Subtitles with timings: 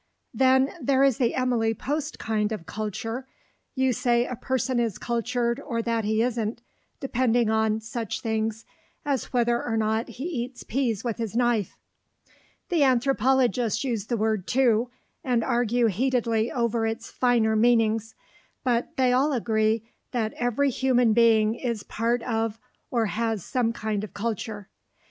[0.33, 3.27] Then there is the Emily Post kind of "culture"
[3.75, 6.63] you say a person is "cultured," or that he isn't,
[6.99, 8.65] depending on such things
[9.05, 11.77] as whether or not he eats peas with his knife.
[12.69, 14.89] The anthropologists use the word too,
[15.23, 18.15] and argue heatedly over its finer meanings;
[18.63, 19.83] but they all agree
[20.13, 22.57] that every human being is part of
[22.89, 24.67] or has some kind of culture.